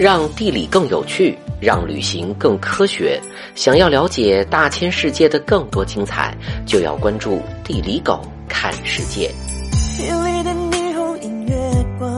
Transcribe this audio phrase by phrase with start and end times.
[0.00, 3.20] 让地理更有趣，让旅行更科学。
[3.54, 6.34] 想要了解大千世界的更多精彩，
[6.64, 8.18] 就要关注地理狗
[8.48, 9.30] 看世界。
[9.98, 11.54] 夜里的霓虹映月
[11.98, 12.10] 光，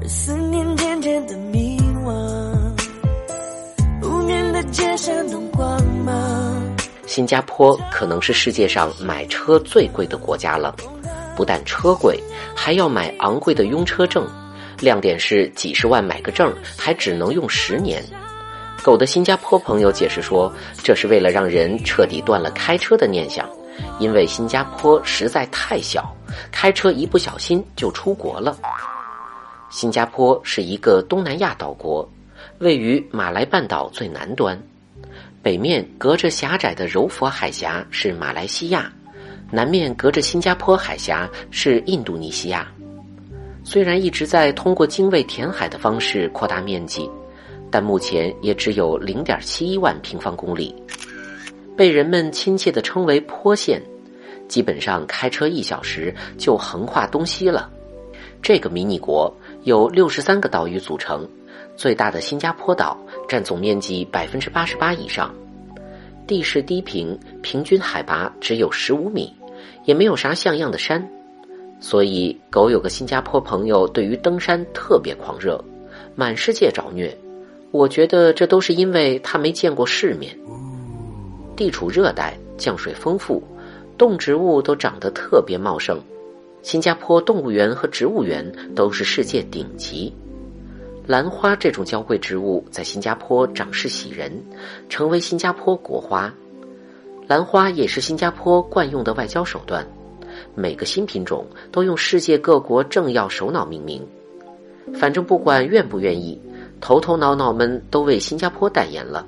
[0.00, 2.14] 而思念渐渐的迷惘。
[4.00, 6.76] 不眠的街上灯光芒。
[7.04, 10.72] 新加坡可能是世界上买车最贵的国家了，
[11.36, 12.16] 不但车贵，
[12.54, 14.24] 还要买昂贵的拥车证。
[14.80, 18.02] 亮点是几十万买个证，还只能用十年。
[18.82, 20.52] 狗的新加坡朋友解释说，
[20.82, 23.48] 这是为了让人彻底断了开车的念想，
[23.98, 26.14] 因为新加坡实在太小，
[26.52, 28.56] 开车一不小心就出国了。
[29.70, 32.08] 新加坡是一个东南亚岛国，
[32.58, 34.56] 位于马来半岛最南端，
[35.42, 38.92] 北面隔着狭窄的柔佛海峡是马来西亚，
[39.50, 42.70] 南面隔着新加坡海峡是印度尼西亚。
[43.68, 47.10] 虽然一直在通过精卫填海的方式扩大面积，
[47.68, 50.72] 但目前也只有零点七一万平方公里，
[51.76, 53.82] 被人们亲切地称为“坡县”，
[54.46, 57.68] 基本上开车一小时就横跨东西了。
[58.40, 61.28] 这个迷你国由六十三个岛屿组成，
[61.74, 62.96] 最大的新加坡岛
[63.28, 65.34] 占总面积百分之八十八以上，
[66.24, 69.34] 地势低平，平均海拔只有十五米，
[69.84, 71.04] 也没有啥像样的山。
[71.78, 75.62] 所以，狗有个新加坡朋友，对于登山特别狂热，
[76.14, 77.16] 满世界找虐。
[77.70, 80.36] 我觉得这都是因为他没见过世面。
[81.54, 83.42] 地处热带，降水丰富，
[83.98, 86.00] 动植物都长得特别茂盛。
[86.62, 90.12] 新加坡动物园和植物园都是世界顶级。
[91.06, 94.32] 兰花这种娇贵植物在新加坡长势喜人，
[94.88, 96.32] 成为新加坡国花。
[97.28, 99.86] 兰花也是新加坡惯用的外交手段。
[100.54, 104.06] 每个新品种都用世界各国政要首脑命名，
[104.94, 106.40] 反正不管愿不愿意，
[106.80, 109.26] 头头脑脑们都为新加坡代言了。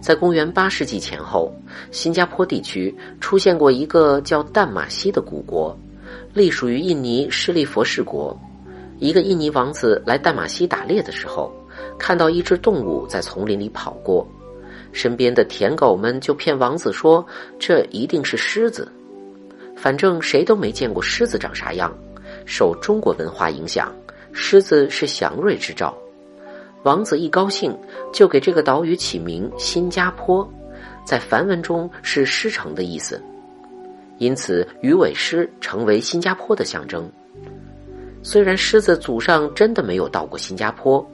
[0.00, 1.52] 在公元八世纪前后，
[1.90, 5.76] 新加坡地区出现过一个叫淡马锡的古国，
[6.32, 8.38] 隶属于印尼施利佛氏国。
[8.98, 11.52] 一个印尼王子来淡马锡打猎的时候，
[11.98, 14.26] 看到一只动物在丛林里跑过，
[14.92, 17.26] 身边的舔狗们就骗王子说
[17.58, 18.90] 这一定是狮子。
[19.76, 21.92] 反正谁都没见过狮子长啥样，
[22.44, 23.94] 受中国文化影响，
[24.32, 25.96] 狮子是祥瑞之兆。
[26.82, 27.76] 王子一高兴，
[28.12, 30.48] 就给这个岛屿起名新加坡，
[31.04, 33.20] 在梵文中是狮城的意思，
[34.18, 37.10] 因此鱼尾狮成为新加坡的象征。
[38.22, 41.04] 虽然狮子祖上真的没有到过新加坡，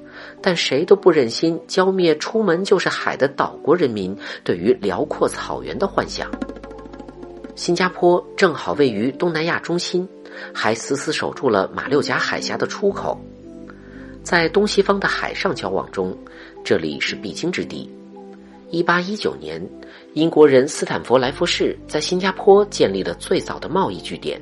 [0.41, 6.31] 但谁都不忍心浇灭出门就是海的岛国人民对于辽阔草原的幻想。
[7.55, 10.09] 新加坡正好位于东南亚中心，
[10.55, 13.21] 还死死守住了马六甲海峡的出口，
[14.23, 16.17] 在东西方的海上交往中，
[16.65, 17.91] 这里是必经之地。
[18.71, 19.63] 一八一九年，
[20.15, 24.41] 英国人斯坦福·莱佛士在新加坡建立了最早的贸易据点。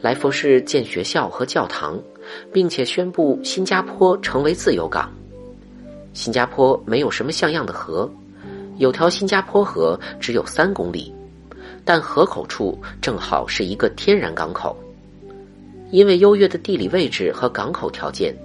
[0.00, 2.00] 莱佛士建学校和教堂，
[2.52, 5.12] 并且宣布新加坡成为自由港。
[6.14, 8.10] 新加坡没有什么像样的河，
[8.78, 11.14] 有条新加坡河只有三公里。
[11.88, 14.76] 但河口处正好是一个天然港口，
[15.90, 18.36] 因为优越的地理位置和港口条件，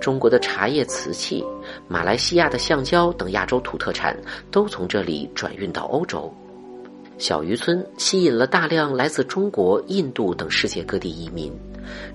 [0.00, 1.44] 中国的茶叶、瓷器、
[1.88, 4.16] 马来西亚的橡胶等亚洲土特产
[4.52, 6.32] 都从这里转运到欧洲。
[7.18, 11.52] 小渔村吸引了大量来自中国、印度等世界各地移民，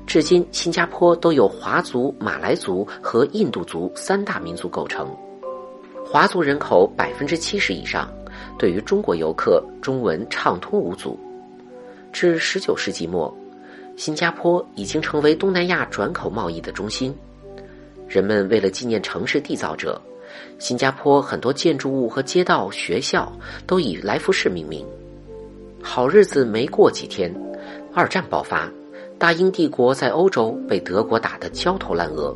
[0.07, 5.13] 至今新加坡都有华族、马来族和印度族三大民族构成，
[6.05, 8.09] 华族人口百分之七十以上。
[8.57, 11.19] 对于中国游客，中文畅通无阻。
[12.11, 13.35] 至十九世纪末，
[13.95, 17.13] 新加坡已经成为东南亚转口贸易的中心。
[18.07, 20.01] 人们为了纪念城市缔造者，
[20.59, 23.31] 新加坡很多建筑物和街道、学校
[23.65, 24.85] 都以来福士命名。
[25.81, 27.33] 好日子没过几天，
[27.93, 28.69] 二战爆发，
[29.17, 32.35] 大英帝国在欧洲被德国打得焦头烂额，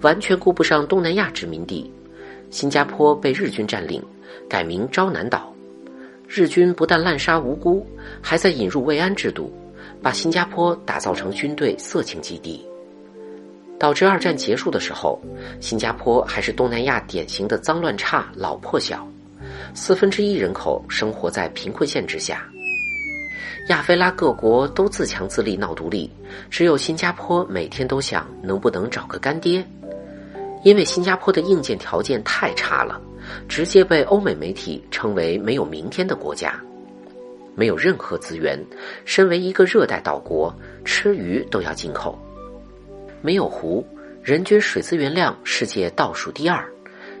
[0.00, 1.92] 完全顾不上东南亚殖民地，
[2.52, 4.00] 新加坡被日军占领，
[4.46, 5.50] 改名昭南岛。
[6.28, 7.84] 日军不但滥杀无辜，
[8.20, 9.50] 还在引入慰安制度，
[10.02, 12.62] 把新加坡打造成军队色情基地，
[13.78, 15.18] 导致二战结束的时候，
[15.60, 19.08] 新加坡还是东南亚典型的脏乱差、老破小，
[19.72, 22.46] 四分之一人口生活在贫困线之下。
[23.68, 26.10] 亚非拉各国都自强自立闹独立，
[26.50, 29.64] 只有新加坡每天都想能不能找个干爹，
[30.62, 33.00] 因为新加坡的硬件条件太差了。
[33.48, 36.60] 直接被欧美媒体称为没有明天的国家，
[37.54, 38.58] 没有任何资源。
[39.04, 40.52] 身为一个热带岛国，
[40.84, 42.18] 吃鱼都要进口，
[43.20, 43.86] 没有湖，
[44.22, 46.68] 人均水资源量世界倒数第二，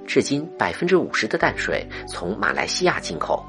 [0.04, 3.42] 至今百分之五十的淡水从马来西亚进口。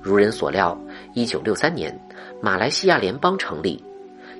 [0.00, 0.80] 如人所料，
[1.14, 1.92] 一九六三年，
[2.40, 3.84] 马来西亚联邦成立，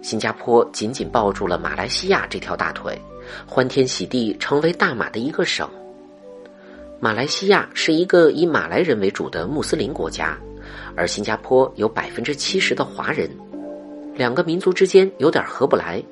[0.01, 2.97] 新加坡紧紧抱住了马来西亚这条大腿，
[3.47, 5.69] 欢天喜地成为大马的一个省。
[6.99, 10.39] 马来西亚是一个以马来人为主的穆斯林国家，
[10.95, 13.31] 而新加坡有百分之七十的华人，
[14.15, 16.03] 两个民族之间有点合不来。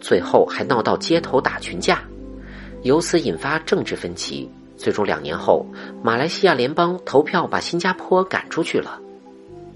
[0.00, 2.02] 最后还闹到街头打群架，
[2.82, 4.50] 由此引发政治分歧。
[4.76, 5.66] 最终两年后，
[6.02, 8.98] 马来西亚联邦投票把新加坡赶出去了。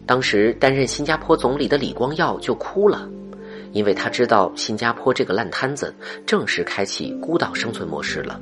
[0.06, 3.06] 当时担任新加坡总理的李光耀就哭了，
[3.74, 5.92] 因为他知道新加坡这个烂摊子
[6.24, 8.40] 正式开启孤岛生存模式了。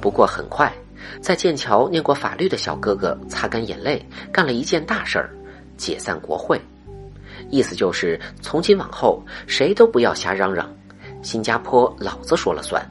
[0.00, 0.70] 不过很快，
[1.22, 5.30] 在剑桥念过法律的小哥哥擦干眼泪，干了一件大事儿：
[5.76, 6.60] 解散国会。
[7.48, 10.68] 意思就是，从今往后谁都不要瞎嚷嚷，
[11.22, 12.84] 新加坡老子说了算。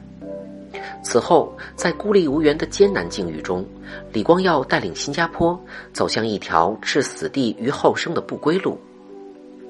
[1.02, 3.64] 此后，在孤立无援的艰难境遇中，
[4.12, 5.58] 李光耀带领新加坡
[5.92, 8.80] 走向一条置死地于后生的不归路。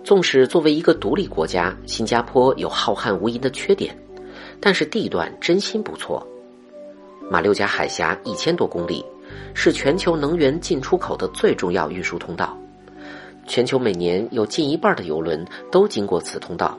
[0.08, 3.94] 纵使作为一个独立国家，新加坡有浩瀚无垠的缺点，
[4.58, 6.26] 但是地段真心不错。
[7.30, 9.04] 马六甲海峡一千多公里，
[9.52, 12.58] 是全球能源进出口的最重要运输通道。
[13.46, 16.78] 全球每年有近一半的油轮都经过此通道。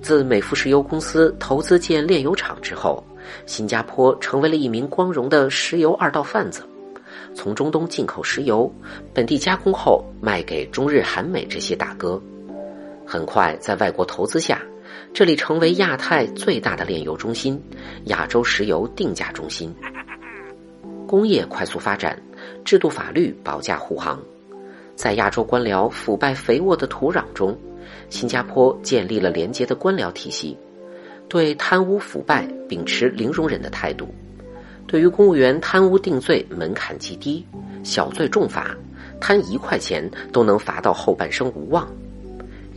[0.00, 3.04] 自美孚石油公司投资建炼油厂之后，
[3.44, 6.62] 新加坡成为了一名光荣的石油二道贩子。
[7.34, 8.72] 从中东进口石油，
[9.12, 12.18] 本地加工后卖给中日韩美这些大哥。
[13.12, 14.62] 很快，在外国投资下，
[15.12, 17.60] 这里成为亚太最大的炼油中心，
[18.04, 19.74] 亚洲石油定价中心。
[21.08, 22.16] 工业快速发展，
[22.64, 24.22] 制度法律保驾护航。
[24.94, 27.58] 在亚洲官僚腐败肥沃的土壤中，
[28.10, 30.56] 新加坡建立了廉洁的官僚体系，
[31.28, 34.06] 对贪污腐败秉持零容忍的态度。
[34.86, 37.44] 对于公务员贪污定罪门槛极低，
[37.82, 38.76] 小罪重罚，
[39.20, 41.92] 贪一块钱都能罚到后半生无望。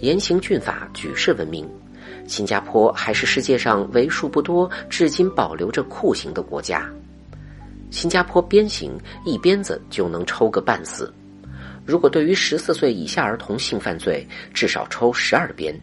[0.03, 1.65] 严刑峻法，举世闻名。
[2.27, 6.85] 新加坡还是世界上为数不多至今保留着酷刑的国家。
[7.89, 11.13] 新加坡鞭刑一鞭子就能抽个半死。
[11.85, 15.73] 如果对于十四岁以下儿童性犯罪，至少抽十二鞭，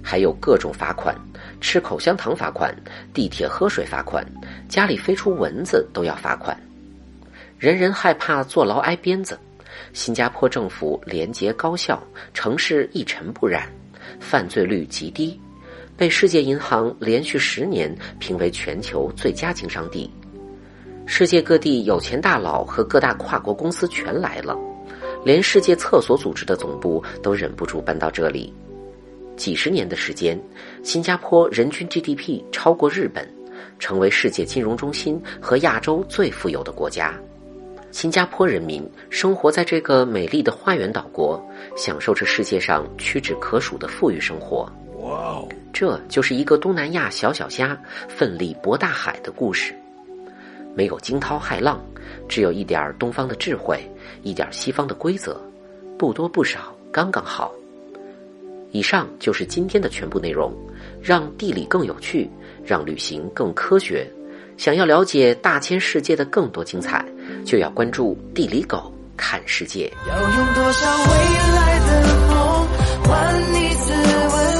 [0.00, 1.12] 还有各种罚款，
[1.60, 2.72] 吃口香糖罚款，
[3.12, 4.24] 地铁喝水罚款，
[4.68, 6.56] 家里飞出蚊子都要罚款。
[7.58, 9.36] 人人害怕坐牢挨鞭子，
[9.92, 12.02] 新加坡政府廉洁高效，
[12.32, 13.68] 城市一尘不染，
[14.18, 15.38] 犯罪率极低，
[15.96, 20.10] 被世界银行连续十年评为全球最佳经商地。
[21.04, 24.56] 世界各地有钱大佬和各大跨国公司全来了。
[25.24, 28.52] 连世界厕所组织的总部都忍不住搬到这里。
[29.36, 30.40] 几十年的时间，
[30.82, 33.28] 新加坡人均 GDP 超过日本，
[33.78, 37.14] 成为世界金融中心和亚洲最富有的国家。
[37.92, 41.40] 新加坡人民生活在这个美丽的花园岛国，
[41.76, 44.66] 享受着世界上屈指可数的富裕生活。
[45.02, 47.78] 哇哦，这就是一个东南亚小小虾
[48.08, 49.74] 奋力搏大海的故事。
[50.74, 51.78] 没有惊涛骇浪，
[52.26, 53.78] 只有一点东方的智慧。
[54.22, 55.38] 一点西方的规则，
[55.98, 57.52] 不多不少，刚刚好。
[58.70, 60.50] 以上就是今天的全部内容，
[61.02, 62.30] 让地理更有趣，
[62.64, 64.10] 让旅行更科学。
[64.62, 67.04] 想要了解大千世界的更多精彩，
[67.44, 69.92] 就要关注地理狗看世界。
[70.08, 71.10] 要用多少未
[71.56, 72.68] 来的梦
[73.02, 73.92] 换你自
[74.36, 74.51] 问？